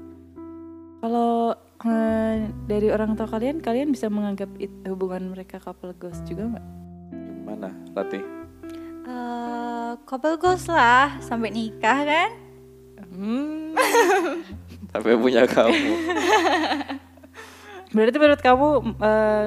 Kalau 0.98 1.54
eh, 1.86 2.34
dari 2.66 2.88
orang 2.88 3.14
tua 3.14 3.28
kalian, 3.28 3.60
kalian 3.60 3.92
bisa 3.92 4.08
menganggap 4.08 4.48
it- 4.58 4.72
hubungan 4.86 5.30
mereka 5.30 5.60
couple 5.60 5.92
ghost 5.94 6.24
juga 6.24 6.50
nggak? 6.50 6.66
gimana 7.12 7.70
Ratih 7.94 8.24
Eh, 9.06 9.92
couple 10.02 10.34
goals 10.36 10.66
lah 10.66 11.20
sampai 11.20 11.52
nikah 11.52 12.00
kan? 12.02 12.32
Hmm. 13.06 13.76
sampai 14.92 15.14
punya 15.14 15.44
kamu 15.46 15.94
Berarti 17.92 18.18
menurut 18.18 18.42
kamu, 18.42 18.68
eh, 18.98 19.46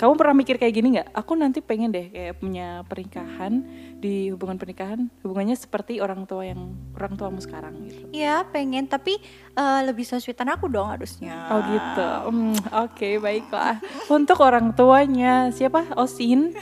kamu 0.00 0.16
pernah 0.16 0.32
mikir 0.32 0.56
kayak 0.56 0.72
gini 0.72 0.96
nggak? 0.96 1.12
Aku 1.12 1.36
nanti 1.36 1.60
pengen 1.60 1.92
deh 1.92 2.08
kayak 2.08 2.40
punya 2.40 2.80
pernikahan 2.82 3.60
di 3.94 4.32
hubungan 4.32 4.56
pernikahan, 4.56 5.12
hubungannya 5.20 5.52
seperti 5.54 6.00
orang 6.00 6.24
tua 6.24 6.42
yang 6.42 6.72
orang 6.96 7.12
tuamu 7.14 7.36
sekarang 7.38 7.84
gitu. 7.84 8.08
Iya 8.10 8.40
pengen 8.46 8.88
tapi 8.88 9.20
eh, 9.52 9.80
lebih 9.84 10.02
sesuitan 10.02 10.48
aku 10.48 10.66
dong 10.66 10.88
harusnya. 10.88 11.36
Oh 11.48 11.60
gitu. 11.60 12.08
Hmm, 12.26 12.56
Oke 12.80 13.20
baiklah. 13.20 13.76
Untuk 14.08 14.40
orang 14.40 14.72
tuanya 14.72 15.52
siapa? 15.52 15.84
Osin. 15.94 16.56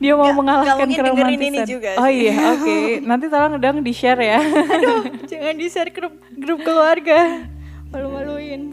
Dia 0.00 0.12
mau 0.14 0.24
Nggak- 0.24 0.34
mengalahkan 0.34 0.76
mungkin 0.82 1.04
dengerin 1.04 1.28
ini 1.30 1.38
keromantisan. 1.52 1.68
juga 1.68 1.90
Oh 1.94 2.08
iya, 2.10 2.34
oke. 2.50 2.76
Nanti 3.02 3.24
tolong 3.28 3.54
dong 3.56 3.78
di 3.80 3.92
share 3.92 4.18
ya. 4.20 4.40
Jangan 5.30 5.54
di 5.54 5.66
share 5.68 5.92
grup 5.92 6.16
grup 6.32 6.60
keluarga. 6.60 7.46
Malu-maluin. 7.92 8.72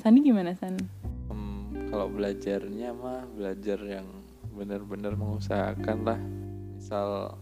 Sandi 0.00 0.24
gimana 0.24 0.56
San? 0.56 0.80
Hmm, 1.28 1.92
kalau 1.92 2.08
belajarnya 2.08 2.96
mah 2.96 3.28
belajar 3.36 3.76
yang 3.84 4.08
benar-benar 4.56 5.12
mengusahakan 5.12 5.98
lah. 6.08 6.20
Misal 6.80 7.36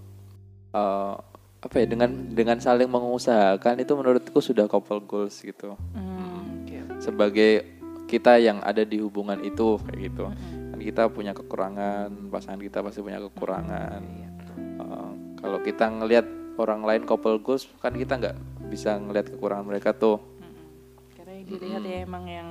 eh, 0.74 1.14
apa 1.58 1.74
ya 1.78 1.86
dengan 1.86 2.10
dengan 2.34 2.58
saling 2.58 2.90
mengusahakan 2.90 3.78
itu 3.78 3.94
menurutku 3.94 4.42
sudah 4.42 4.66
couple 4.66 4.98
goals 5.06 5.38
gitu. 5.38 5.78
Hmm, 5.94 6.66
oke. 6.66 6.98
sebagai 6.98 7.78
kita 8.10 8.42
yang 8.42 8.58
ada 8.66 8.82
di 8.82 8.98
hubungan 8.98 9.38
itu 9.46 9.78
kayak 9.86 10.10
gitu. 10.10 10.26
Kan 10.74 10.80
kita 10.82 11.06
punya 11.14 11.30
kekurangan 11.38 12.10
pasangan 12.26 12.58
kita 12.58 12.82
pasti 12.82 13.06
punya 13.06 13.22
kekurangan. 13.22 14.02
Eh, 14.58 15.10
kalau 15.38 15.62
kita 15.62 15.86
ngelihat 15.94 16.26
orang 16.58 16.82
lain 16.82 17.02
couple 17.06 17.38
goals 17.38 17.70
kan 17.78 17.94
kita 17.94 18.18
nggak 18.18 18.36
bisa 18.66 18.98
ngelihat 18.98 19.30
kekurangan 19.30 19.62
mereka 19.62 19.94
tuh 19.94 20.18
dilihat 21.44 21.82
ya 21.82 21.96
emang 22.02 22.24
yang 22.24 22.48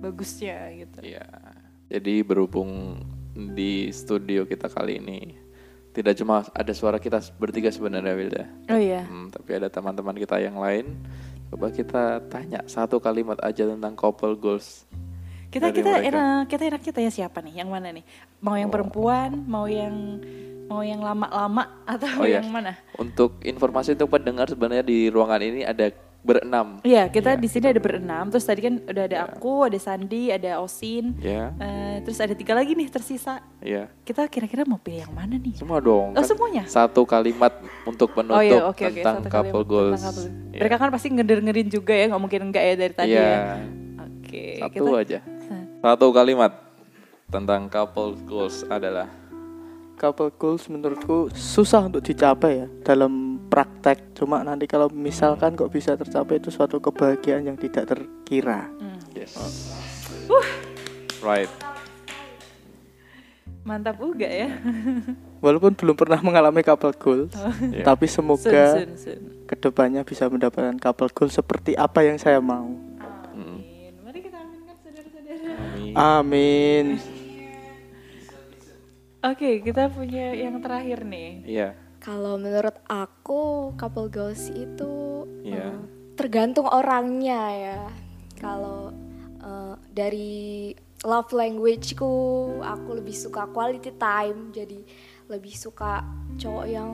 bagusnya 0.00 0.70
gitu. 0.76 0.98
Iya. 1.02 1.26
Jadi 1.86 2.22
berhubung 2.22 3.00
di 3.34 3.90
studio 3.90 4.42
kita 4.44 4.66
kali 4.66 4.98
ini 4.98 5.20
tidak 5.92 6.12
cuma 6.20 6.44
ada 6.52 6.72
suara 6.76 7.00
kita 7.00 7.20
bertiga 7.40 7.72
sebenarnya 7.72 8.12
Wilda. 8.12 8.44
Oh 8.68 8.76
iya. 8.76 9.04
Hmm, 9.08 9.32
tapi 9.32 9.56
ada 9.56 9.72
teman-teman 9.72 10.12
kita 10.14 10.36
yang 10.36 10.60
lain. 10.60 10.92
Coba 11.48 11.72
kita 11.72 12.20
tanya 12.28 12.60
satu 12.66 13.00
kalimat 13.00 13.40
aja 13.40 13.64
tentang 13.64 13.96
couple 13.96 14.36
goals. 14.36 14.84
Kita 15.48 15.72
kita 15.72 15.88
mereka. 15.96 16.10
enak 16.10 16.42
kita 16.52 16.62
enak 16.68 16.82
kita 16.84 16.98
ya 17.00 17.08
siapa 17.08 17.40
nih? 17.40 17.64
Yang 17.64 17.68
mana 17.70 17.88
nih? 17.96 18.04
Mau 18.44 18.58
yang 18.58 18.68
Oh. 18.68 18.74
perempuan, 18.76 19.30
mau 19.46 19.64
yang 19.64 20.20
mau 20.66 20.82
yang 20.82 20.98
lama-lama 21.00 21.86
atau 21.86 22.10
Oh, 22.20 22.26
iya. 22.26 22.42
yang 22.42 22.50
mana? 22.50 22.74
Untuk 22.98 23.40
informasi 23.40 23.94
untuk 23.94 24.10
pendengar 24.10 24.50
sebenarnya 24.50 24.82
di 24.82 25.06
ruangan 25.08 25.40
ini 25.40 25.62
ada 25.62 25.88
berenam. 26.26 26.82
Iya, 26.82 27.06
kita 27.06 27.30
Iya, 27.30 27.38
di 27.38 27.46
sini 27.46 27.66
ada 27.68 27.78
berenam. 27.78 28.26
Terus 28.26 28.42
tadi 28.42 28.60
kan 28.60 28.82
udah 28.82 29.04
ada 29.06 29.18
aku, 29.24 29.62
ada 29.62 29.78
Sandi, 29.78 30.28
ada 30.28 30.58
Osin. 30.58 31.14
Ya, 31.16 31.54
Eh, 31.56 32.02
terus 32.02 32.18
ada 32.18 32.34
tiga 32.34 32.52
lagi 32.52 32.74
nih 32.74 32.90
tersisa. 32.90 33.38
ya. 33.58 33.86
Kita 34.02 34.26
kira-kira 34.26 34.62
mau 34.62 34.76
pilih 34.76 35.02
yang 35.02 35.14
mana 35.14 35.34
nih? 35.36 35.54
Semua 35.54 35.78
dong. 35.78 36.10
Oh, 36.10 36.18
kan 36.18 36.26
semuanya? 36.26 36.66
Satu 36.66 37.02
kalimat 37.02 37.54
untuk 37.84 38.10
penutup 38.10 38.36
oh 38.36 38.42
iya, 38.42 38.58
oke 38.60 38.74
oke. 38.76 38.90
tentang 38.92 39.16
Satu 39.20 39.30
couple 39.30 39.46
kalimat 39.54 39.70
goals. 39.70 39.94
tentang 39.94 40.06
couple. 40.10 40.26
Iya. 40.26 40.60
Mereka 40.60 40.76
kan 40.76 40.88
pasti 40.90 41.06
ngedengerin 41.08 41.68
juga 41.68 41.92
ya, 41.92 42.04
nggak 42.06 42.20
mungkin 42.20 42.40
enggak 42.44 42.64
ya 42.64 42.74
dari 42.76 42.94
tadi 42.94 43.10
Iya. 43.12 43.22
ya. 43.22 43.40
Oke, 44.02 44.44
Satu 44.58 44.74
kita 44.74 44.90
aja. 44.98 45.18
Satu 45.78 46.06
kalimat 46.10 46.52
tentang 47.26 47.62
couple 47.66 48.18
goals 48.24 48.66
adalah 48.66 49.06
couple 49.94 50.28
goals 50.32 50.66
menurutku 50.66 51.30
susah 51.32 51.86
untuk 51.86 52.02
dicapai 52.02 52.52
ya 52.58 52.66
dalam 52.82 53.35
praktek 53.46 54.12
cuma 54.12 54.40
nanti 54.40 54.64
kalau 54.64 54.88
misalkan 54.88 55.52
kok 55.52 55.68
bisa 55.68 55.94
tercapai 55.94 56.36
itu 56.36 56.48
suatu 56.48 56.76
kebahagiaan 56.76 57.44
yang 57.44 57.56
tidak 57.56 57.86
terkira 57.86 58.66
Hmm, 58.72 58.98
yes. 59.12 59.34
Right. 61.18 61.50
mantap 63.62 63.98
juga 63.98 64.24
ya. 64.24 64.46
walaupun 65.44 65.74
belum 65.74 65.96
pernah 65.96 66.20
mengalami 66.20 66.62
couple 66.62 66.94
goals 66.94 67.34
Iya. 67.66 67.82
tapi 67.84 68.06
Sun, 68.06 68.14
semoga 68.16 68.64
sun, 68.76 68.90
sun. 68.94 69.20
ke 69.44 69.54
depannya 69.54 70.02
bisa 70.02 70.26
mendapatkan 70.26 70.74
couple 70.76 71.10
goals 71.10 71.34
seperti 71.34 71.74
apa 71.74 72.02
yang 72.02 72.14
saya 72.16 72.38
mau 72.38 72.70
Amin. 73.28 73.92
Mari 74.00 74.18
kita 74.22 74.38
aminkan 74.38 74.76
saudara-saudara. 74.80 75.50
Amin. 75.52 75.92
amin 75.94 76.86
Oke, 79.18 79.58
kita 79.58 79.90
punya 79.90 80.30
yang 80.30 80.62
terakhir 80.62 81.02
nih. 81.02 81.42
Iya. 81.42 81.68
Kalau 82.06 82.38
menurut 82.38 82.78
aku 82.86 83.74
couple 83.74 84.06
goals 84.06 84.46
itu 84.54 85.26
Iya. 85.42 85.74
eh, 85.74 85.78
tergantung 86.14 86.70
orangnya 86.70 87.42
ya. 87.50 87.82
Kalau 88.38 88.94
eh, 89.42 89.74
dari 89.90 90.70
love 91.02 91.34
languageku, 91.34 92.14
aku 92.62 92.90
lebih 92.94 93.10
suka 93.10 93.50
quality 93.50 93.90
time. 93.98 94.54
Jadi 94.54 94.86
lebih 95.26 95.50
suka 95.50 96.06
cowok 96.38 96.66
yang 96.70 96.90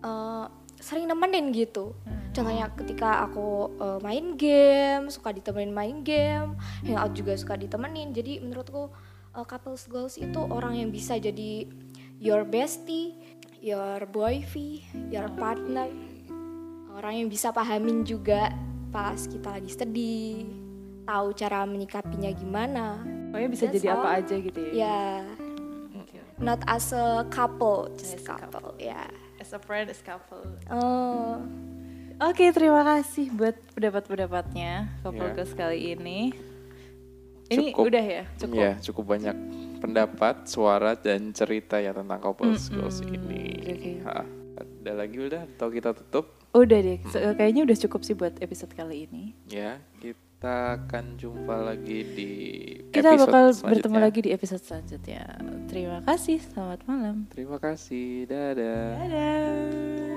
eh, 0.00 0.46
sering 0.80 1.12
nemenin 1.12 1.52
gitu. 1.52 1.92
Contohnya 2.32 2.72
ketika 2.72 3.28
aku 3.28 3.68
eh, 3.76 3.98
main 4.00 4.40
game, 4.40 5.12
suka 5.12 5.28
ditemenin 5.30 5.76
main 5.76 5.96
game, 6.00 6.56
hangout 6.88 7.12
juga 7.12 7.36
suka 7.36 7.60
ditemenin. 7.60 8.16
Jadi 8.16 8.40
menurutku 8.40 8.88
eh, 9.36 9.44
couples 9.44 9.84
goals 9.92 10.16
itu 10.16 10.40
orang 10.40 10.80
yang 10.80 10.88
bisa 10.88 11.20
jadi 11.20 11.68
your 12.16 12.48
bestie, 12.48 13.12
your 13.62 14.04
boyfriend, 14.10 14.82
your 15.08 15.30
partner. 15.38 15.86
Orang 16.92 17.14
yang 17.16 17.28
bisa 17.30 17.54
pahamin 17.54 18.02
juga 18.02 18.50
pas 18.92 19.16
kita 19.24 19.56
lagi 19.56 19.72
sedih, 19.72 20.44
tahu 21.06 21.32
cara 21.32 21.64
menyikapinya 21.64 22.28
gimana. 22.34 23.00
Pokoknya 23.32 23.48
bisa 23.48 23.64
That's 23.70 23.80
jadi 23.80 23.86
apa 23.96 24.04
all. 24.04 24.18
aja 24.20 24.34
gitu 24.36 24.58
ya. 24.60 24.72
Ya, 24.76 25.00
Oke. 25.96 26.18
not 26.36 26.60
as 26.68 26.92
a 26.92 27.24
couple, 27.32 27.88
just 27.96 28.18
As 28.18 28.26
a 28.28 28.36
couple. 28.36 28.76
Ya. 28.76 29.08
As 29.40 29.56
a 29.56 29.60
friend, 29.62 29.88
as 29.88 30.04
couple. 30.04 30.44
Oh, 30.68 31.40
Oke, 32.20 32.52
terima 32.54 32.84
kasih 32.84 33.32
buat 33.34 33.56
pendapat-pendapatnya 33.74 35.00
couple 35.02 35.26
Ya. 35.26 35.34
goals 35.34 35.54
kali 35.56 35.96
ini. 35.96 36.30
Ini 37.50 37.72
Cukup. 37.74 37.88
udah 37.88 38.04
ya, 38.04 38.22
cukup. 38.38 38.56
Iya, 38.60 38.70
cukup 38.84 39.04
banyak 39.16 39.36
pendapat, 39.82 40.46
suara 40.46 40.94
dan 40.94 41.30
cerita 41.30 41.76
ya 41.76 41.90
tentang 41.90 42.16
couple 42.16 42.54
Mm-mm. 42.54 42.72
goals 42.72 43.02
ini. 43.02 43.44
Oke. 43.60 43.92
Ha, 44.00 44.22
Ada 44.54 44.92
lagi 44.96 45.18
udah 45.18 45.42
atau 45.48 45.68
kita 45.68 45.90
tutup? 45.92 46.38
Udah 46.52 46.78
deh, 46.78 46.98
se- 47.04 47.34
kayaknya 47.34 47.64
udah 47.64 47.76
cukup 47.80 48.00
sih 48.02 48.12
buat 48.12 48.38
episode 48.38 48.70
kali 48.70 49.06
ini. 49.06 49.32
Ya, 49.46 49.80
kita 49.96 50.54
akan 50.78 51.16
jumpa 51.16 51.56
lagi 51.56 51.98
di 52.04 52.30
Kita 52.88 53.10
episode 53.10 53.24
bakal 53.24 53.44
selanjutnya. 53.48 53.70
bertemu 53.72 53.98
lagi 53.98 54.20
di 54.20 54.30
episode 54.30 54.62
selanjutnya. 54.62 55.22
Terima 55.66 55.98
kasih, 56.02 56.38
selamat 56.44 56.80
malam. 56.84 57.16
Terima 57.28 57.56
kasih, 57.56 58.26
dadah. 58.26 58.86
Dadah. 59.00 60.11